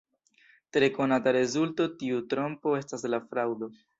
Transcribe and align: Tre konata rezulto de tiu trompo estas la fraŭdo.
Tre 0.77 0.87
konata 0.95 1.33
rezulto 1.37 1.87
de 1.89 1.95
tiu 2.01 2.23
trompo 2.33 2.75
estas 2.81 3.09
la 3.15 3.23
fraŭdo. 3.27 3.73